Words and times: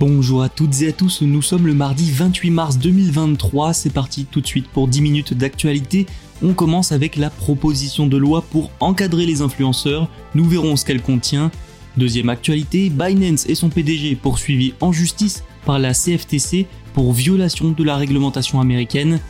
Bonjour 0.00 0.42
à 0.42 0.48
toutes 0.48 0.82
et 0.82 0.88
à 0.88 0.92
tous, 0.92 1.22
nous 1.22 1.40
sommes 1.40 1.68
le 1.68 1.72
mardi 1.72 2.10
28 2.10 2.50
mars 2.50 2.78
2023, 2.78 3.72
c'est 3.72 3.92
parti 3.92 4.24
tout 4.24 4.40
de 4.40 4.46
suite 4.46 4.66
pour 4.66 4.88
10 4.88 5.00
minutes 5.00 5.34
d'actualité. 5.34 6.06
On 6.42 6.52
commence 6.52 6.90
avec 6.90 7.14
la 7.14 7.30
proposition 7.30 8.08
de 8.08 8.16
loi 8.16 8.42
pour 8.42 8.72
encadrer 8.80 9.24
les 9.24 9.40
influenceurs, 9.40 10.08
nous 10.34 10.46
verrons 10.46 10.74
ce 10.74 10.84
qu'elle 10.84 11.00
contient. 11.00 11.52
Deuxième 11.96 12.28
actualité, 12.28 12.90
Binance 12.90 13.46
et 13.48 13.54
son 13.54 13.68
PDG 13.68 14.16
poursuivis 14.16 14.74
en 14.80 14.90
justice 14.90 15.44
par 15.64 15.78
la 15.78 15.94
CFTC 15.94 16.66
pour 16.92 17.12
violation 17.12 17.70
de 17.70 17.84
la 17.84 17.94
réglementation 17.94 18.60
américaine. 18.60 19.20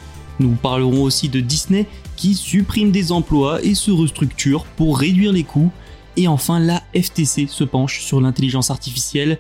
Nous 0.41 0.53
parlerons 0.53 1.03
aussi 1.03 1.29
de 1.29 1.41
Disney 1.41 1.87
qui 2.17 2.35
supprime 2.35 2.91
des 2.91 3.13
emplois 3.13 3.63
et 3.63 3.75
se 3.75 3.91
restructure 3.91 4.65
pour 4.65 4.99
réduire 4.99 5.33
les 5.33 5.45
coûts. 5.45 5.71
Et 6.17 6.27
enfin, 6.27 6.59
la 6.59 6.83
FTC 6.99 7.49
se 7.49 7.65
penche 7.65 8.01
sur 8.01 8.23
l'intelligence 8.23 8.71
artificielle. 8.71 9.39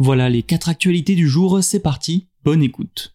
Voilà 0.00 0.28
les 0.28 0.42
quatre 0.42 0.68
actualités 0.68 1.14
du 1.14 1.28
jour, 1.28 1.62
c'est 1.62 1.78
parti, 1.78 2.26
bonne 2.44 2.64
écoute. 2.64 3.14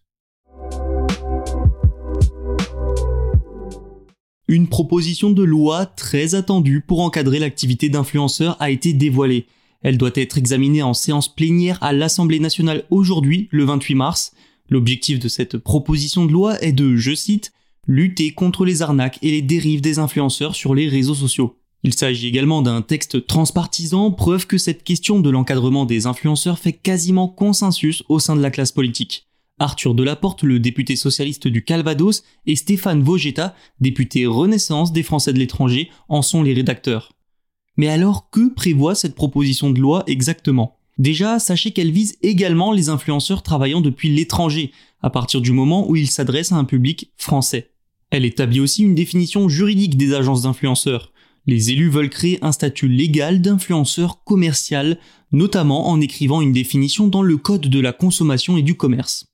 Une 4.48 4.66
proposition 4.66 5.30
de 5.30 5.42
loi 5.42 5.84
très 5.84 6.34
attendue 6.34 6.80
pour 6.80 7.00
encadrer 7.02 7.38
l'activité 7.38 7.90
d'influenceurs 7.90 8.56
a 8.60 8.70
été 8.70 8.94
dévoilée. 8.94 9.46
Elle 9.82 9.98
doit 9.98 10.10
être 10.14 10.38
examinée 10.38 10.82
en 10.82 10.94
séance 10.94 11.32
plénière 11.32 11.78
à 11.82 11.92
l'Assemblée 11.92 12.40
nationale 12.40 12.84
aujourd'hui, 12.88 13.48
le 13.50 13.64
28 13.64 13.94
mars. 13.94 14.32
L'objectif 14.70 15.18
de 15.18 15.28
cette 15.28 15.58
proposition 15.58 16.24
de 16.24 16.32
loi 16.32 16.60
est 16.62 16.72
de, 16.72 16.96
je 16.96 17.14
cite, 17.14 17.52
lutter 17.86 18.32
contre 18.32 18.64
les 18.64 18.80
arnaques 18.80 19.18
et 19.20 19.30
les 19.30 19.42
dérives 19.42 19.82
des 19.82 19.98
influenceurs 19.98 20.54
sur 20.54 20.74
les 20.74 20.88
réseaux 20.88 21.14
sociaux. 21.14 21.59
Il 21.82 21.94
s'agit 21.94 22.28
également 22.28 22.60
d'un 22.60 22.82
texte 22.82 23.26
transpartisan, 23.26 24.10
preuve 24.10 24.46
que 24.46 24.58
cette 24.58 24.84
question 24.84 25.20
de 25.20 25.30
l'encadrement 25.30 25.86
des 25.86 26.06
influenceurs 26.06 26.58
fait 26.58 26.74
quasiment 26.74 27.28
consensus 27.28 28.02
au 28.08 28.18
sein 28.18 28.36
de 28.36 28.42
la 28.42 28.50
classe 28.50 28.72
politique. 28.72 29.26
Arthur 29.58 29.94
Delaporte, 29.94 30.42
le 30.42 30.58
député 30.58 30.96
socialiste 30.96 31.48
du 31.48 31.64
Calvados, 31.64 32.22
et 32.46 32.56
Stéphane 32.56 33.02
Vogetta, 33.02 33.54
député 33.80 34.26
Renaissance 34.26 34.92
des 34.92 35.02
Français 35.02 35.32
de 35.32 35.38
l'étranger, 35.38 35.90
en 36.08 36.22
sont 36.22 36.42
les 36.42 36.54
rédacteurs. 36.54 37.12
Mais 37.76 37.88
alors, 37.88 38.30
que 38.30 38.52
prévoit 38.52 38.94
cette 38.94 39.14
proposition 39.14 39.70
de 39.70 39.80
loi 39.80 40.02
exactement? 40.06 40.76
Déjà, 40.98 41.38
sachez 41.38 41.70
qu'elle 41.70 41.92
vise 41.92 42.18
également 42.22 42.72
les 42.72 42.90
influenceurs 42.90 43.42
travaillant 43.42 43.80
depuis 43.80 44.10
l'étranger, 44.10 44.72
à 45.02 45.08
partir 45.08 45.40
du 45.40 45.52
moment 45.52 45.88
où 45.88 45.96
ils 45.96 46.10
s'adressent 46.10 46.52
à 46.52 46.56
un 46.56 46.64
public 46.64 47.10
français. 47.16 47.70
Elle 48.10 48.24
établit 48.26 48.60
aussi 48.60 48.82
une 48.82 48.94
définition 48.94 49.48
juridique 49.48 49.96
des 49.96 50.12
agences 50.12 50.42
d'influenceurs. 50.42 51.09
Les 51.46 51.70
élus 51.70 51.88
veulent 51.88 52.10
créer 52.10 52.38
un 52.42 52.52
statut 52.52 52.88
légal 52.88 53.40
d'influenceur 53.40 54.22
commercial, 54.24 54.98
notamment 55.32 55.88
en 55.88 56.00
écrivant 56.00 56.40
une 56.40 56.52
définition 56.52 57.08
dans 57.08 57.22
le 57.22 57.36
Code 57.36 57.68
de 57.68 57.80
la 57.80 57.92
consommation 57.92 58.56
et 58.56 58.62
du 58.62 58.76
commerce. 58.76 59.26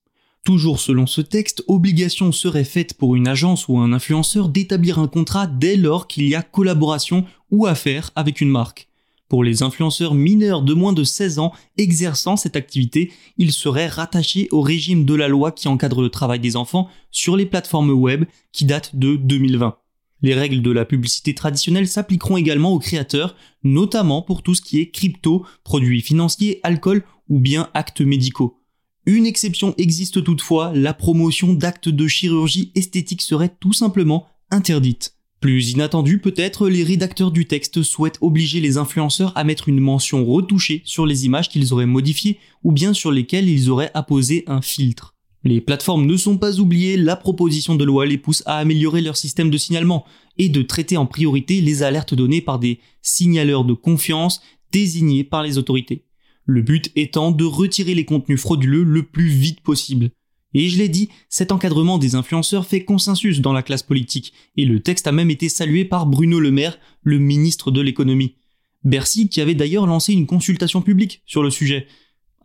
Toujours 0.44 0.78
selon 0.78 1.06
ce 1.06 1.20
texte, 1.20 1.64
obligation 1.66 2.30
serait 2.30 2.62
faite 2.62 2.94
pour 2.94 3.16
une 3.16 3.26
agence 3.26 3.66
ou 3.66 3.78
un 3.78 3.92
influenceur 3.92 4.48
d'établir 4.48 5.00
un 5.00 5.08
contrat 5.08 5.48
dès 5.48 5.76
lors 5.76 6.06
qu'il 6.06 6.28
y 6.28 6.36
a 6.36 6.42
collaboration 6.42 7.24
ou 7.50 7.66
affaire 7.66 8.12
avec 8.14 8.40
une 8.40 8.50
marque. 8.50 8.88
Pour 9.28 9.42
les 9.42 9.64
influenceurs 9.64 10.14
mineurs 10.14 10.62
de 10.62 10.72
moins 10.72 10.92
de 10.92 11.02
16 11.02 11.40
ans 11.40 11.52
exerçant 11.78 12.36
cette 12.36 12.54
activité, 12.54 13.10
ils 13.38 13.52
seraient 13.52 13.88
rattachés 13.88 14.46
au 14.52 14.60
régime 14.60 15.04
de 15.04 15.14
la 15.14 15.26
loi 15.26 15.50
qui 15.50 15.66
encadre 15.66 16.00
le 16.00 16.10
travail 16.10 16.38
des 16.38 16.54
enfants 16.54 16.88
sur 17.10 17.36
les 17.36 17.46
plateformes 17.46 17.90
web 17.90 18.24
qui 18.52 18.66
datent 18.66 18.94
de 18.94 19.16
2020. 19.16 19.76
Les 20.22 20.34
règles 20.34 20.62
de 20.62 20.70
la 20.70 20.84
publicité 20.84 21.34
traditionnelle 21.34 21.88
s'appliqueront 21.88 22.36
également 22.36 22.72
aux 22.72 22.78
créateurs, 22.78 23.36
notamment 23.62 24.22
pour 24.22 24.42
tout 24.42 24.54
ce 24.54 24.62
qui 24.62 24.80
est 24.80 24.90
crypto, 24.90 25.44
produits 25.62 26.00
financiers, 26.00 26.60
alcool 26.62 27.04
ou 27.28 27.38
bien 27.38 27.68
actes 27.74 28.00
médicaux. 28.00 28.62
Une 29.04 29.26
exception 29.26 29.74
existe 29.78 30.24
toutefois, 30.24 30.72
la 30.74 30.94
promotion 30.94 31.52
d'actes 31.52 31.88
de 31.88 32.08
chirurgie 32.08 32.72
esthétique 32.74 33.22
serait 33.22 33.54
tout 33.60 33.72
simplement 33.72 34.26
interdite. 34.50 35.16
Plus 35.40 35.72
inattendu 35.72 36.18
peut-être, 36.18 36.68
les 36.68 36.82
rédacteurs 36.82 37.30
du 37.30 37.46
texte 37.46 37.82
souhaitent 37.82 38.18
obliger 38.20 38.60
les 38.60 38.78
influenceurs 38.78 39.36
à 39.36 39.44
mettre 39.44 39.68
une 39.68 39.80
mention 39.80 40.24
retouchée 40.24 40.82
sur 40.84 41.06
les 41.06 41.26
images 41.26 41.50
qu'ils 41.50 41.72
auraient 41.72 41.86
modifiées 41.86 42.40
ou 42.64 42.72
bien 42.72 42.94
sur 42.94 43.12
lesquelles 43.12 43.48
ils 43.48 43.70
auraient 43.70 43.92
apposé 43.94 44.44
un 44.46 44.62
filtre. 44.62 45.15
Les 45.46 45.60
plateformes 45.60 46.06
ne 46.06 46.16
sont 46.16 46.38
pas 46.38 46.58
oubliées, 46.58 46.96
la 46.96 47.14
proposition 47.14 47.76
de 47.76 47.84
loi 47.84 48.04
les 48.04 48.18
pousse 48.18 48.42
à 48.46 48.56
améliorer 48.56 49.00
leur 49.00 49.16
système 49.16 49.48
de 49.48 49.56
signalement 49.56 50.04
et 50.38 50.48
de 50.48 50.60
traiter 50.60 50.96
en 50.96 51.06
priorité 51.06 51.60
les 51.60 51.84
alertes 51.84 52.14
données 52.14 52.40
par 52.40 52.58
des 52.58 52.80
signaleurs 53.00 53.64
de 53.64 53.72
confiance 53.72 54.42
désignés 54.72 55.22
par 55.22 55.44
les 55.44 55.56
autorités. 55.56 56.02
Le 56.46 56.62
but 56.62 56.90
étant 56.96 57.30
de 57.30 57.44
retirer 57.44 57.94
les 57.94 58.04
contenus 58.04 58.40
frauduleux 58.40 58.82
le 58.82 59.04
plus 59.04 59.28
vite 59.28 59.60
possible. 59.60 60.10
Et 60.52 60.68
je 60.68 60.78
l'ai 60.78 60.88
dit, 60.88 61.10
cet 61.28 61.52
encadrement 61.52 61.98
des 61.98 62.16
influenceurs 62.16 62.66
fait 62.66 62.84
consensus 62.84 63.40
dans 63.40 63.52
la 63.52 63.62
classe 63.62 63.84
politique, 63.84 64.32
et 64.56 64.64
le 64.64 64.80
texte 64.80 65.06
a 65.06 65.12
même 65.12 65.30
été 65.30 65.48
salué 65.48 65.84
par 65.84 66.06
Bruno 66.06 66.40
Le 66.40 66.50
Maire, 66.50 66.76
le 67.02 67.20
ministre 67.20 67.70
de 67.70 67.80
l'économie. 67.80 68.34
Bercy 68.82 69.28
qui 69.28 69.40
avait 69.40 69.54
d'ailleurs 69.54 69.86
lancé 69.86 70.12
une 70.12 70.26
consultation 70.26 70.82
publique 70.82 71.22
sur 71.24 71.44
le 71.44 71.50
sujet. 71.50 71.86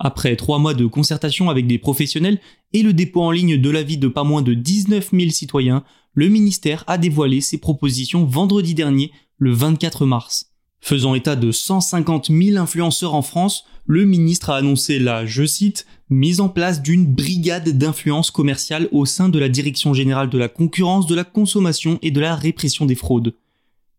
Après 0.04 0.36
trois 0.36 0.58
mois 0.58 0.74
de 0.74 0.88
concertation 0.88 1.52
avec 1.52 1.68
des 1.68 1.78
professionnels 1.78 2.40
et 2.74 2.82
le 2.82 2.92
dépôt 2.92 3.22
en 3.22 3.30
ligne 3.30 3.58
de 3.58 3.70
l'avis 3.70 3.98
de 3.98 4.08
pas 4.08 4.24
moins 4.24 4.42
de 4.42 4.56
19 4.56 5.12
000 5.12 5.30
citoyens, 5.30 5.84
le 6.16 6.28
ministère 6.28 6.84
a 6.88 6.98
dévoilé 6.98 7.40
ses 7.40 7.60
propositions 7.60 8.26
vendredi 8.26 8.74
dernier, 8.74 9.12
le 9.38 9.52
24 9.52 10.08
mars. 10.08 10.54
Faisant 10.80 11.14
état 11.14 11.36
de 11.36 11.52
150 11.52 12.32
000 12.32 12.58
influenceurs 12.58 13.14
en 13.14 13.22
France, 13.22 13.66
le 13.86 14.06
ministre 14.06 14.50
a 14.50 14.58
annoncé 14.58 14.98
la, 14.98 15.28
je 15.28 15.46
cite, 15.46 15.86
mise 16.10 16.40
en 16.40 16.50
place 16.50 16.82
d'une 16.82 17.06
brigade 17.06 17.70
d'influence 17.70 18.32
commerciale 18.32 18.90
au 18.92 19.06
sein 19.06 19.30
de 19.30 19.38
la 19.38 19.50
Direction 19.50 19.94
générale 19.94 20.32
de 20.32 20.40
la 20.40 20.50
concurrence, 20.50 21.06
de 21.06 21.14
la 21.14 21.24
consommation 21.24 22.00
et 22.02 22.10
de 22.10 22.20
la 22.20 22.36
répression 22.36 22.88
des 22.88 22.96
fraudes. 22.96 23.36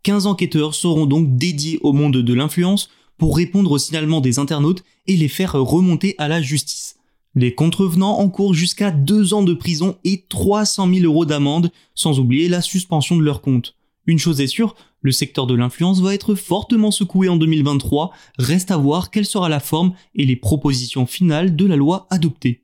15 0.02 0.26
enquêteurs 0.26 0.74
seront 0.74 1.06
donc 1.06 1.36
dédiés 1.36 1.78
au 1.82 1.92
monde 1.92 2.16
de 2.16 2.34
l'influence 2.34 2.90
pour 3.22 3.36
répondre 3.36 3.70
aux 3.70 3.78
signalements 3.78 4.20
des 4.20 4.40
internautes 4.40 4.82
et 5.06 5.16
les 5.16 5.28
faire 5.28 5.52
remonter 5.52 6.16
à 6.18 6.26
la 6.26 6.42
justice. 6.42 6.96
Les 7.36 7.54
contrevenants 7.54 8.18
encourent 8.18 8.52
jusqu'à 8.52 8.90
2 8.90 9.32
ans 9.32 9.44
de 9.44 9.54
prison 9.54 9.96
et 10.02 10.24
300 10.28 10.92
000 10.92 11.04
euros 11.04 11.24
d'amende, 11.24 11.70
sans 11.94 12.18
oublier 12.18 12.48
la 12.48 12.60
suspension 12.60 13.16
de 13.16 13.22
leur 13.22 13.40
compte. 13.40 13.76
Une 14.08 14.18
chose 14.18 14.40
est 14.40 14.48
sûre, 14.48 14.74
le 15.02 15.12
secteur 15.12 15.46
de 15.46 15.54
l'influence 15.54 16.00
va 16.00 16.14
être 16.14 16.34
fortement 16.34 16.90
secoué 16.90 17.28
en 17.28 17.36
2023, 17.36 18.10
reste 18.40 18.72
à 18.72 18.76
voir 18.76 19.12
quelle 19.12 19.24
sera 19.24 19.48
la 19.48 19.60
forme 19.60 19.92
et 20.16 20.24
les 20.24 20.34
propositions 20.34 21.06
finales 21.06 21.54
de 21.54 21.66
la 21.66 21.76
loi 21.76 22.08
adoptée. 22.10 22.61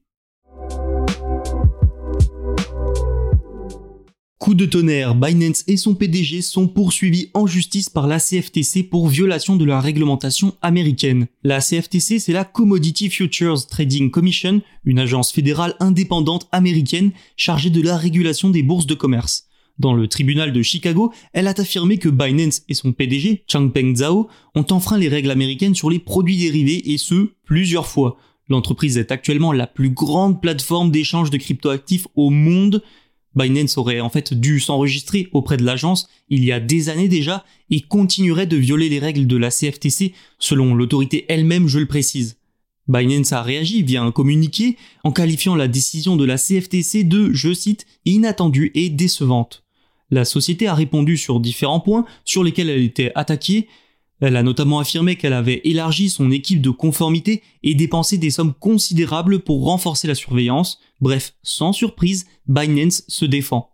Coup 4.49 4.55
de 4.55 4.65
tonnerre, 4.65 5.15
Binance 5.15 5.63
et 5.67 5.77
son 5.77 5.95
PDG 5.95 6.41
sont 6.41 6.69
poursuivis 6.69 7.29
en 7.35 7.47
justice 7.47 7.91
par 7.91 8.07
la 8.07 8.19
CFTC 8.19 8.83
pour 8.83 9.09
violation 9.09 9.57
de 9.57 9.65
la 9.67 9.79
réglementation 9.79 10.55
américaine. 10.63 11.27
La 11.45 11.61
CFTC, 11.61 12.19
c'est 12.19 12.33
la 12.33 12.47
Commodity 12.47 13.11
Futures 13.11 13.67
Trading 13.67 14.11
Commission, 14.11 14.63
une 14.87 15.01
agence 15.01 15.33
fédérale 15.33 15.75
indépendante 15.81 16.49
américaine 16.51 17.11
chargée 17.37 17.69
de 17.69 17.83
la 17.83 17.99
régulation 17.99 18.49
des 18.49 18.63
bourses 18.63 18.87
de 18.87 18.95
commerce. 18.95 19.49
Dans 19.79 19.93
le 19.93 20.09
tribunal 20.09 20.55
de 20.55 20.63
Chicago, 20.63 21.13
elle 21.35 21.47
a 21.47 21.55
affirmé 21.55 21.99
que 21.99 22.09
Binance 22.09 22.63
et 22.71 22.75
son 22.75 22.95
PDG, 22.95 23.45
Changpeng 23.53 23.97
Zhao, 23.97 24.29
ont 24.55 24.67
enfreint 24.71 24.97
les 24.97 25.09
règles 25.09 25.31
américaines 25.31 25.75
sur 25.75 25.91
les 25.91 25.99
produits 25.99 26.39
dérivés 26.39 26.91
et 26.91 26.97
ce, 26.97 27.33
plusieurs 27.45 27.87
fois. 27.87 28.17
L'entreprise 28.49 28.97
est 28.97 29.13
actuellement 29.13 29.53
la 29.53 29.67
plus 29.67 29.91
grande 29.91 30.41
plateforme 30.41 30.91
d'échange 30.91 31.29
de 31.29 31.37
cryptoactifs 31.37 32.07
au 32.17 32.31
monde. 32.31 32.83
Binance 33.39 33.79
aurait 33.79 34.01
en 34.01 34.11
fait 34.11 34.35
dû 34.35 34.59
s'enregistrer 34.59 35.29
auprès 35.33 35.57
de 35.57 35.65
l'agence 35.65 36.09
il 36.29 36.45
y 36.45 36.51
a 36.51 36.59
des 36.59 36.89
années 36.89 37.09
déjà 37.09 37.45
et 37.71 37.81
continuerait 37.81 38.47
de 38.47 38.57
violer 38.57 38.89
les 38.89 38.99
règles 38.99 39.27
de 39.27 39.37
la 39.37 39.51
CFTC 39.51 40.13
selon 40.39 40.75
l'autorité 40.75 41.25
elle-même, 41.29 41.69
je 41.69 41.79
le 41.79 41.87
précise. 41.87 42.37
Binance 42.89 43.33
a 43.33 43.43
réagi 43.43 43.83
via 43.83 44.03
un 44.03 44.11
communiqué 44.11 44.77
en 45.05 45.13
qualifiant 45.13 45.55
la 45.55 45.69
décision 45.69 46.17
de 46.17 46.25
la 46.25 46.37
CFTC 46.37 47.05
de, 47.05 47.33
je 47.33 47.53
cite, 47.53 47.87
inattendue 48.05 48.73
et 48.75 48.89
décevante. 48.89 49.63
La 50.11 50.25
société 50.25 50.67
a 50.67 50.75
répondu 50.75 51.17
sur 51.17 51.39
différents 51.39 51.81
points 51.81 52.07
sur 52.25 52.43
lesquels 52.43 52.71
elle 52.71 52.83
était 52.83 53.13
attaquée. 53.15 53.69
Elle 54.21 54.37
a 54.37 54.43
notamment 54.43 54.81
affirmé 54.81 55.17
qu'elle 55.17 55.33
avait 55.33 55.61
élargi 55.65 56.09
son 56.09 56.31
équipe 56.31 56.61
de 56.61 56.71
conformité 56.71 57.43
et 57.63 57.75
dépensé 57.75 58.19
des 58.19 58.31
sommes 58.31 58.55
considérables 58.55 59.41
pour 59.41 59.65
renforcer 59.65 60.09
la 60.09 60.17
surveillance. 60.17 60.81
Bref, 61.01 61.35
sans 61.43 61.73
surprise, 61.73 62.27
Binance 62.47 63.05
se 63.07 63.25
défend. 63.25 63.71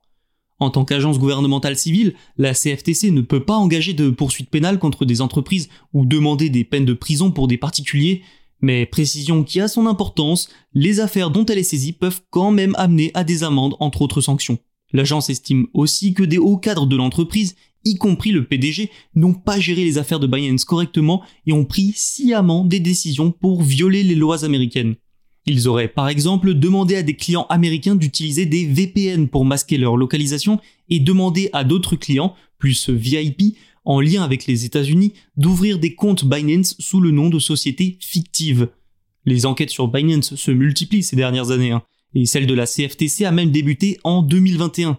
En 0.61 0.71
tant 0.71 0.85
qu'agence 0.85 1.19
gouvernementale 1.19 1.77
civile, 1.77 2.15
la 2.37 2.55
CFTC 2.55 3.11
ne 3.11 3.23
peut 3.23 3.45
pas 3.45 3.57
engager 3.57 3.93
de 3.93 4.11
poursuites 4.11 4.51
pénales 4.51 4.79
contre 4.79 5.05
des 5.05 5.21
entreprises 5.21 5.69
ou 5.93 6.07
demander 6.07 6.49
des 6.51 6.65
peines 6.65 6.85
de 6.85 6.95
prison 6.95 7.31
pour 7.31 7.49
des 7.49 7.59
particuliers, 7.59 8.23
mais 8.61 8.87
précision 8.87 9.45
qui 9.45 9.61
a 9.61 9.69
son 9.69 9.87
importance, 9.87 10.49
les 10.73 11.01
affaires 11.01 11.31
dont 11.31 11.45
elle 11.47 11.59
est 11.59 11.65
saisie 11.65 11.93
peuvent 11.93 12.23
quand 12.31 12.51
même 12.51 12.75
amener 12.79 13.11
à 13.15 13.25
des 13.25 13.43
amendes 13.43 13.77
entre 13.81 14.03
autres 14.03 14.21
sanctions. 14.21 14.59
L'agence 14.93 15.29
estime 15.29 15.67
aussi 15.75 16.15
que 16.15 16.23
des 16.23 16.39
hauts 16.39 16.57
cadres 16.57 16.87
de 16.87 16.97
l'entreprise, 16.97 17.57
y 17.85 17.97
compris 17.97 18.31
le 18.31 18.45
PDG, 18.45 18.91
n'ont 19.15 19.35
pas 19.35 19.61
géré 19.61 19.85
les 19.85 19.99
affaires 19.99 20.21
de 20.21 20.27
Binance 20.27 20.65
correctement 20.65 21.23
et 21.47 21.53
ont 21.53 21.65
pris 21.65 21.93
sciemment 21.95 22.65
des 22.65 22.81
décisions 22.81 23.31
pour 23.31 23.63
violer 23.63 24.03
les 24.03 24.15
lois 24.15 24.45
américaines. 24.45 24.97
Ils 25.47 25.69
auraient 25.69 25.89
par 25.89 26.09
exemple 26.09 26.55
demandé 26.55 26.97
à 26.97 27.03
des 27.03 27.17
clients 27.17 27.47
américains 27.51 27.97
d'utiliser 27.97 28.47
des 28.47 28.65
VPN 28.67 29.29
pour 29.29 29.45
masquer 29.45 29.77
leur 29.77 29.97
localisation 29.97 30.59
et 30.89 31.01
demandé 31.01 31.51
à 31.53 31.65
d'autres 31.65 31.97
clients, 31.97 32.35
plus 32.59 32.89
VIP, 32.89 33.57
en 33.85 34.01
lien 34.01 34.23
avec 34.23 34.47
les 34.47 34.65
États-Unis, 34.65 35.13
d'ouvrir 35.37 35.79
des 35.79 35.95
comptes 35.95 36.25
Binance 36.25 36.77
sous 36.79 37.01
le 37.01 37.11
nom 37.11 37.29
de 37.29 37.39
sociétés 37.39 37.99
fictives. 38.01 38.69
Les 39.27 39.45
enquêtes 39.45 39.71
sur 39.71 39.89
Binance 39.89 40.35
se 40.35 40.51
multiplient 40.51 41.03
ces 41.03 41.17
dernières 41.17 41.51
années, 41.51 41.73
hein, 41.73 41.83
et 42.15 42.25
celle 42.27 42.47
de 42.47 42.55
la 42.55 42.67
CFTC 42.67 43.25
a 43.25 43.33
même 43.33 43.51
débuté 43.51 43.99
en 44.05 44.23
2021. 44.23 44.99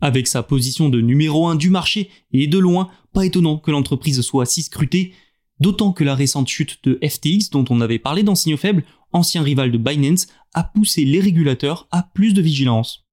Avec 0.00 0.26
sa 0.26 0.42
position 0.42 0.88
de 0.88 1.00
numéro 1.00 1.46
1 1.46 1.56
du 1.56 1.70
marché, 1.70 2.10
et 2.32 2.46
de 2.46 2.58
loin, 2.58 2.88
pas 3.12 3.26
étonnant 3.26 3.58
que 3.58 3.70
l'entreprise 3.70 4.20
soit 4.22 4.46
si 4.46 4.62
scrutée, 4.62 5.12
d'autant 5.60 5.92
que 5.92 6.04
la 6.04 6.14
récente 6.14 6.48
chute 6.48 6.78
de 6.84 6.98
FTX 7.06 7.50
dont 7.50 7.64
on 7.70 7.80
avait 7.80 7.98
parlé 7.98 8.22
dans 8.22 8.34
Signaux 8.34 8.56
Faibles, 8.56 8.84
ancien 9.12 9.42
rival 9.42 9.70
de 9.70 9.78
Binance, 9.78 10.28
a 10.54 10.64
poussé 10.64 11.04
les 11.04 11.20
régulateurs 11.20 11.86
à 11.90 12.02
plus 12.02 12.32
de 12.32 12.42
vigilance. 12.42 13.04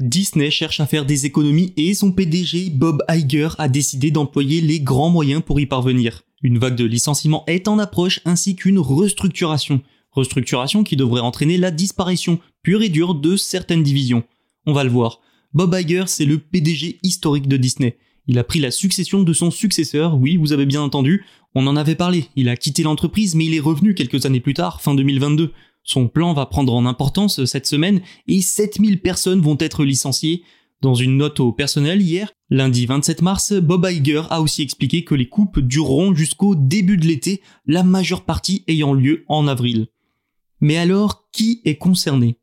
Disney 0.00 0.50
cherche 0.50 0.78
à 0.78 0.86
faire 0.86 1.04
des 1.04 1.26
économies 1.26 1.72
et 1.76 1.92
son 1.92 2.12
PDG 2.12 2.70
Bob 2.70 3.02
Iger 3.08 3.48
a 3.58 3.68
décidé 3.68 4.12
d'employer 4.12 4.60
les 4.60 4.78
grands 4.78 5.10
moyens 5.10 5.42
pour 5.44 5.58
y 5.58 5.66
parvenir. 5.66 6.22
Une 6.42 6.58
vague 6.58 6.76
de 6.76 6.84
licenciements 6.84 7.42
est 7.48 7.66
en 7.66 7.80
approche 7.80 8.20
ainsi 8.24 8.54
qu'une 8.54 8.78
restructuration. 8.78 9.80
Restructuration 10.12 10.84
qui 10.84 10.96
devrait 10.96 11.20
entraîner 11.20 11.58
la 11.58 11.70
disparition 11.70 12.38
pure 12.62 12.82
et 12.82 12.88
dure 12.88 13.14
de 13.14 13.36
certaines 13.36 13.82
divisions. 13.82 14.24
On 14.66 14.72
va 14.72 14.84
le 14.84 14.90
voir. 14.90 15.20
Bob 15.54 15.74
Iger, 15.74 16.04
c'est 16.06 16.24
le 16.24 16.38
PDG 16.38 16.98
historique 17.02 17.48
de 17.48 17.56
Disney. 17.56 17.96
Il 18.26 18.38
a 18.38 18.44
pris 18.44 18.60
la 18.60 18.70
succession 18.70 19.22
de 19.22 19.32
son 19.32 19.50
successeur, 19.50 20.16
oui, 20.18 20.36
vous 20.36 20.52
avez 20.52 20.66
bien 20.66 20.82
entendu, 20.82 21.24
on 21.54 21.66
en 21.66 21.76
avait 21.76 21.94
parlé. 21.94 22.26
Il 22.36 22.50
a 22.50 22.56
quitté 22.56 22.82
l'entreprise, 22.82 23.34
mais 23.34 23.46
il 23.46 23.54
est 23.54 23.60
revenu 23.60 23.94
quelques 23.94 24.26
années 24.26 24.40
plus 24.40 24.52
tard, 24.52 24.82
fin 24.82 24.94
2022. 24.94 25.52
Son 25.82 26.08
plan 26.08 26.34
va 26.34 26.44
prendre 26.44 26.74
en 26.74 26.84
importance 26.84 27.44
cette 27.46 27.66
semaine 27.66 28.02
et 28.26 28.42
7000 28.42 29.00
personnes 29.00 29.40
vont 29.40 29.56
être 29.58 29.84
licenciées. 29.84 30.42
Dans 30.82 30.94
une 30.94 31.16
note 31.16 31.40
au 31.40 31.52
personnel 31.52 32.02
hier, 32.02 32.30
lundi 32.50 32.84
27 32.84 33.22
mars, 33.22 33.54
Bob 33.54 33.88
Iger 33.90 34.22
a 34.28 34.42
aussi 34.42 34.62
expliqué 34.62 35.02
que 35.02 35.14
les 35.14 35.28
coupes 35.28 35.58
dureront 35.58 36.14
jusqu'au 36.14 36.54
début 36.54 36.98
de 36.98 37.06
l'été, 37.06 37.40
la 37.66 37.82
majeure 37.82 38.24
partie 38.24 38.62
ayant 38.68 38.92
lieu 38.92 39.24
en 39.28 39.48
avril. 39.48 39.88
Mais 40.60 40.76
alors, 40.76 41.28
qui 41.32 41.60
est 41.64 41.76
concerné? 41.76 42.36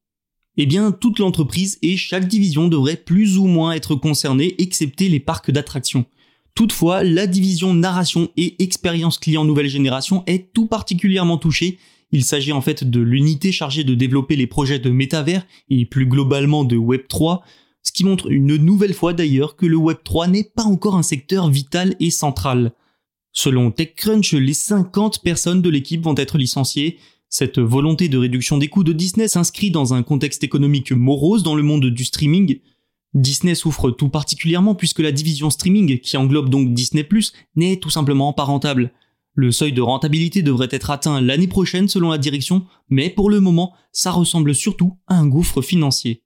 Eh 0.58 0.66
bien, 0.66 0.92
toute 0.92 1.20
l'entreprise 1.20 1.78
et 1.82 1.98
chaque 1.98 2.28
division 2.28 2.68
devrait 2.68 2.96
plus 2.96 3.38
ou 3.38 3.46
moins 3.46 3.74
être 3.74 3.96
concernée, 3.96 4.56
excepté 4.58 5.10
les 5.10 5.20
parcs 5.20 5.52
d'attractions. 5.52 6.06
Toutefois, 6.54 7.04
la 7.04 7.28
division 7.28 7.74
narration 7.74 8.30
et 8.38 8.62
expérience 8.64 9.18
client 9.18 9.44
nouvelle 9.44 9.68
génération 9.68 10.24
est 10.28 10.54
tout 10.54 10.68
particulièrement 10.68 11.38
touchée 11.38 11.78
il 12.12 12.24
s'agit 12.24 12.54
en 12.54 12.62
fait 12.62 12.90
de 12.90 13.02
l'unité 13.02 13.52
chargée 13.52 13.84
de 13.84 13.94
développer 13.94 14.36
les 14.36 14.48
projets 14.48 14.80
de 14.80 14.90
métavers 14.90 15.46
et 15.70 15.86
plus 15.86 16.06
globalement 16.06 16.64
de 16.64 16.78
Web3, 16.78 17.42
ce 17.84 17.92
qui 17.92 18.06
montre 18.06 18.32
une 18.32 18.56
nouvelle 18.56 18.94
fois 18.94 19.14
d'ailleurs 19.14 19.56
que 19.56 19.66
le 19.66 19.78
Web3 19.78 20.30
n'est 20.30 20.50
pas 20.56 20.64
encore 20.64 20.96
un 20.96 21.04
secteur 21.04 21.50
vital 21.50 21.96
et 22.00 22.12
central. 22.12 22.72
Selon 23.34 23.70
TechCrunch, 23.70 24.34
les 24.34 24.54
50 24.54 25.24
personnes 25.24 25.62
de 25.62 25.70
l'équipe 25.70 26.04
vont 26.04 26.16
être 26.16 26.38
licenciées. 26.38 27.00
Cette 27.38 27.60
volonté 27.60 28.08
de 28.08 28.18
réduction 28.18 28.58
des 28.58 28.70
coûts 28.70 28.86
de 28.86 28.94
Disney 28.94 29.28
s'inscrit 29.28 29.70
dans 29.70 29.94
un 29.94 30.04
contexte 30.04 30.46
économique 30.46 30.94
morose 30.94 31.44
dans 31.44 31.56
le 31.56 31.64
monde 31.64 31.88
du 31.88 32.06
streaming. 32.06 32.62
Disney 33.14 33.56
souffre 33.56 33.92
tout 33.92 34.08
particulièrement 34.08 34.74
puisque 34.74 35.00
la 35.00 35.12
division 35.12 35.50
streaming, 35.50 36.00
qui 36.00 36.16
englobe 36.16 36.48
donc 36.48 36.74
Disney⁇ 36.74 37.04
n'est 37.58 37.76
tout 37.76 37.90
simplement 37.90 38.32
pas 38.32 38.46
rentable. 38.46 38.94
Le 39.34 39.52
seuil 39.52 39.74
de 39.74 39.82
rentabilité 39.82 40.44
devrait 40.44 40.70
être 40.72 40.92
atteint 40.92 41.20
l'année 41.20 41.50
prochaine 41.50 41.90
selon 41.90 42.10
la 42.10 42.18
direction, 42.18 42.68
mais 42.88 43.10
pour 43.10 43.30
le 43.30 43.42
moment, 43.42 43.74
ça 43.92 44.12
ressemble 44.12 44.56
surtout 44.56 44.98
à 45.06 45.16
un 45.16 45.28
gouffre 45.28 45.62
financier. 45.62 46.24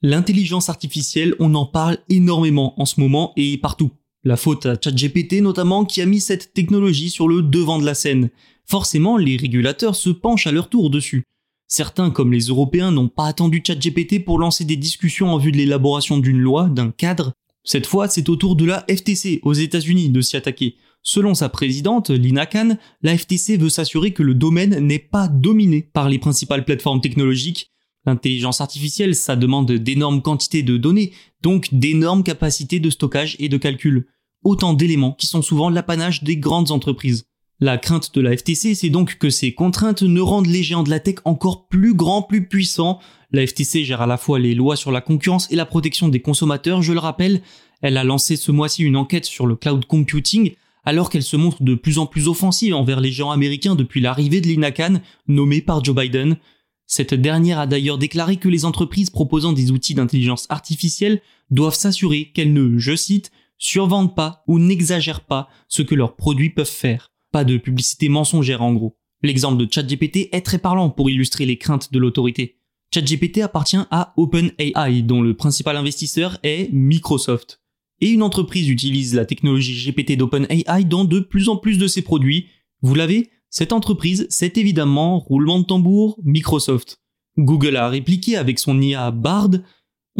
L'intelligence 0.00 0.70
artificielle, 0.70 1.34
on 1.38 1.54
en 1.54 1.66
parle 1.66 1.98
énormément 2.08 2.80
en 2.80 2.86
ce 2.86 2.98
moment 2.98 3.34
et 3.36 3.58
partout. 3.58 3.90
La 4.28 4.36
faute 4.36 4.66
à 4.66 4.76
ChatGPT 4.78 5.40
notamment 5.40 5.86
qui 5.86 6.02
a 6.02 6.04
mis 6.04 6.20
cette 6.20 6.52
technologie 6.52 7.08
sur 7.08 7.28
le 7.28 7.40
devant 7.40 7.78
de 7.78 7.86
la 7.86 7.94
scène. 7.94 8.28
Forcément, 8.66 9.16
les 9.16 9.38
régulateurs 9.38 9.96
se 9.96 10.10
penchent 10.10 10.46
à 10.46 10.52
leur 10.52 10.68
tour 10.68 10.90
dessus. 10.90 11.24
Certains, 11.66 12.10
comme 12.10 12.30
les 12.34 12.48
Européens, 12.48 12.90
n'ont 12.90 13.08
pas 13.08 13.24
attendu 13.24 13.62
ChatGPT 13.66 14.22
pour 14.22 14.38
lancer 14.38 14.66
des 14.66 14.76
discussions 14.76 15.32
en 15.32 15.38
vue 15.38 15.50
de 15.50 15.56
l'élaboration 15.56 16.18
d'une 16.18 16.40
loi, 16.40 16.68
d'un 16.68 16.90
cadre, 16.90 17.32
cette 17.64 17.86
fois, 17.86 18.06
c'est 18.08 18.28
au 18.28 18.36
tour 18.36 18.54
de 18.54 18.66
la 18.66 18.84
FTC 18.86 19.40
aux 19.44 19.54
États-Unis 19.54 20.10
de 20.10 20.20
s'y 20.20 20.36
attaquer. 20.36 20.76
Selon 21.02 21.34
sa 21.34 21.48
présidente, 21.48 22.10
Lina 22.10 22.44
Khan, 22.44 22.76
la 23.00 23.16
FTC 23.16 23.56
veut 23.56 23.70
s'assurer 23.70 24.12
que 24.12 24.22
le 24.22 24.34
domaine 24.34 24.78
n'est 24.78 24.98
pas 24.98 25.28
dominé 25.28 25.82
par 25.82 26.10
les 26.10 26.18
principales 26.18 26.66
plateformes 26.66 27.00
technologiques. 27.00 27.70
L'intelligence 28.04 28.60
artificielle, 28.60 29.14
ça 29.14 29.36
demande 29.36 29.72
d'énormes 29.72 30.20
quantités 30.20 30.62
de 30.62 30.76
données, 30.76 31.12
donc 31.42 31.68
d'énormes 31.72 32.22
capacités 32.22 32.78
de 32.78 32.90
stockage 32.90 33.36
et 33.38 33.48
de 33.48 33.56
calcul. 33.56 34.06
Autant 34.48 34.72
d'éléments 34.72 35.12
qui 35.12 35.26
sont 35.26 35.42
souvent 35.42 35.68
l'apanage 35.68 36.22
des 36.22 36.38
grandes 36.38 36.70
entreprises. 36.70 37.26
La 37.60 37.76
crainte 37.76 38.14
de 38.14 38.22
la 38.22 38.34
FTC, 38.34 38.74
c'est 38.74 38.88
donc 38.88 39.18
que 39.18 39.28
ces 39.28 39.52
contraintes 39.52 40.02
ne 40.02 40.22
rendent 40.22 40.46
les 40.46 40.62
géants 40.62 40.84
de 40.84 40.88
la 40.88 41.00
tech 41.00 41.16
encore 41.26 41.68
plus 41.68 41.92
grands, 41.92 42.22
plus 42.22 42.48
puissants. 42.48 42.98
La 43.30 43.46
FTC 43.46 43.84
gère 43.84 44.00
à 44.00 44.06
la 44.06 44.16
fois 44.16 44.38
les 44.38 44.54
lois 44.54 44.76
sur 44.76 44.90
la 44.90 45.02
concurrence 45.02 45.52
et 45.52 45.54
la 45.54 45.66
protection 45.66 46.08
des 46.08 46.22
consommateurs, 46.22 46.80
je 46.80 46.94
le 46.94 46.98
rappelle. 46.98 47.42
Elle 47.82 47.98
a 47.98 48.04
lancé 48.04 48.36
ce 48.36 48.50
mois-ci 48.50 48.84
une 48.84 48.96
enquête 48.96 49.26
sur 49.26 49.46
le 49.46 49.54
cloud 49.54 49.84
computing, 49.84 50.54
alors 50.82 51.10
qu'elle 51.10 51.22
se 51.22 51.36
montre 51.36 51.62
de 51.62 51.74
plus 51.74 51.98
en 51.98 52.06
plus 52.06 52.26
offensive 52.26 52.74
envers 52.74 53.00
les 53.00 53.12
géants 53.12 53.32
américains 53.32 53.74
depuis 53.74 54.00
l'arrivée 54.00 54.40
de 54.40 54.46
Lina 54.46 54.70
Khan, 54.70 55.02
nommée 55.26 55.60
par 55.60 55.84
Joe 55.84 55.94
Biden. 55.94 56.38
Cette 56.86 57.12
dernière 57.12 57.58
a 57.58 57.66
d'ailleurs 57.66 57.98
déclaré 57.98 58.38
que 58.38 58.48
les 58.48 58.64
entreprises 58.64 59.10
proposant 59.10 59.52
des 59.52 59.72
outils 59.72 59.94
d'intelligence 59.94 60.46
artificielle 60.48 61.20
doivent 61.50 61.74
s'assurer 61.74 62.30
qu'elles 62.32 62.54
ne, 62.54 62.78
je 62.78 62.96
cite, 62.96 63.30
survendent 63.58 64.14
pas 64.14 64.44
ou 64.46 64.58
n'exagèrent 64.58 65.24
pas 65.24 65.48
ce 65.68 65.82
que 65.82 65.94
leurs 65.94 66.16
produits 66.16 66.50
peuvent 66.50 66.66
faire. 66.66 67.12
Pas 67.32 67.44
de 67.44 67.58
publicité 67.58 68.08
mensongère 68.08 68.62
en 68.62 68.72
gros. 68.72 68.96
L'exemple 69.22 69.64
de 69.64 69.70
ChatGPT 69.70 70.28
est 70.32 70.46
très 70.46 70.58
parlant 70.58 70.90
pour 70.90 71.10
illustrer 71.10 71.44
les 71.44 71.58
craintes 71.58 71.92
de 71.92 71.98
l'autorité. 71.98 72.60
ChatGPT 72.94 73.42
appartient 73.42 73.76
à 73.90 74.14
OpenAI, 74.16 75.02
dont 75.02 75.20
le 75.20 75.34
principal 75.34 75.76
investisseur 75.76 76.38
est 76.42 76.72
Microsoft. 76.72 77.60
Et 78.00 78.10
une 78.10 78.22
entreprise 78.22 78.68
utilise 78.68 79.14
la 79.14 79.26
technologie 79.26 79.74
GPT 79.74 80.16
d'OpenAI 80.16 80.84
dans 80.84 81.04
de 81.04 81.20
plus 81.20 81.48
en 81.48 81.56
plus 81.56 81.78
de 81.78 81.88
ses 81.88 82.02
produits. 82.02 82.46
Vous 82.80 82.94
l'avez? 82.94 83.30
Cette 83.50 83.72
entreprise, 83.72 84.26
c'est 84.30 84.56
évidemment, 84.56 85.18
roulement 85.18 85.58
de 85.58 85.64
tambour, 85.64 86.18
Microsoft. 86.22 87.00
Google 87.38 87.76
a 87.76 87.88
répliqué 87.88 88.36
avec 88.36 88.58
son 88.58 88.80
IA 88.80 89.10
Bard. 89.10 89.50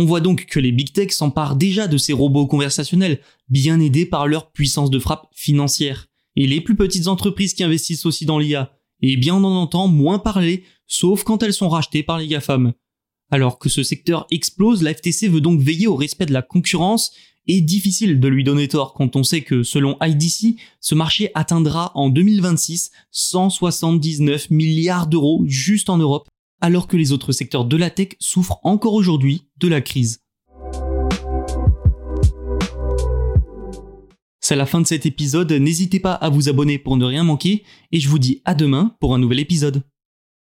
On 0.01 0.05
voit 0.05 0.21
donc 0.21 0.47
que 0.47 0.61
les 0.61 0.71
big 0.71 0.93
tech 0.93 1.11
s'emparent 1.11 1.57
déjà 1.57 1.89
de 1.89 1.99
ces 1.99 2.13
robots 2.13 2.47
conversationnels, 2.47 3.21
bien 3.49 3.81
aidés 3.81 4.07
par 4.07 4.29
leur 4.29 4.53
puissance 4.53 4.91
de 4.91 5.01
frappe 5.01 5.27
financière 5.35 6.07
et 6.37 6.47
les 6.47 6.61
plus 6.61 6.77
petites 6.77 7.09
entreprises 7.09 7.53
qui 7.53 7.65
investissent 7.65 8.07
aussi 8.07 8.25
dans 8.25 8.39
l'IA. 8.39 8.73
eh 9.03 9.17
bien 9.17 9.35
on 9.35 9.43
en 9.43 9.57
entend 9.57 9.89
moins 9.89 10.21
parler, 10.21 10.63
sauf 10.87 11.25
quand 11.25 11.43
elles 11.43 11.53
sont 11.53 11.69
rachetées 11.69 12.05
par 12.05 12.19
les 12.19 12.29
GAFAM. 12.29 12.75
Alors 13.33 13.59
que 13.59 13.69
ce 13.69 13.83
secteur 13.83 14.27
explose, 14.31 14.83
la 14.83 14.95
FTC 14.95 15.27
veut 15.27 15.41
donc 15.41 15.61
veiller 15.61 15.89
au 15.89 15.97
respect 15.97 16.27
de 16.27 16.33
la 16.33 16.43
concurrence 16.43 17.11
et 17.49 17.61
difficile 17.61 18.21
de 18.21 18.29
lui 18.29 18.45
donner 18.45 18.69
tort 18.69 18.95
quand 18.95 19.17
on 19.17 19.25
sait 19.25 19.43
que 19.43 19.65
selon 19.65 19.97
IDC, 20.01 20.61
ce 20.81 20.95
marché 20.95 21.33
atteindra 21.35 21.91
en 21.97 22.09
2026 22.09 22.93
179 23.11 24.51
milliards 24.51 25.09
d'euros 25.09 25.43
juste 25.47 25.91
en 25.91 25.99
Europe, 25.99 26.29
alors 26.61 26.87
que 26.87 26.97
les 26.97 27.13
autres 27.13 27.33
secteurs 27.33 27.65
de 27.65 27.77
la 27.77 27.91
tech 27.91 28.11
souffrent 28.19 28.61
encore 28.63 28.95
aujourd'hui 28.95 29.49
de 29.59 29.69
la 29.69 29.81
crise. 29.81 30.23
C'est 34.41 34.57
la 34.57 34.67
fin 34.67 34.81
de 34.81 34.87
cet 34.87 35.05
épisode, 35.05 35.53
n'hésitez 35.53 36.01
pas 36.01 36.15
à 36.15 36.31
vous 36.31 36.49
abonner 36.49 36.79
pour 36.79 36.97
ne 36.97 37.05
rien 37.05 37.23
manquer, 37.23 37.65
et 37.93 38.01
je 38.01 38.09
vous 38.09 38.19
dis 38.19 38.41
à 38.47 38.55
demain 38.55 38.97
pour 38.99 39.15
un 39.15 39.19
nouvel 39.19 39.41
épisode. 39.41 39.83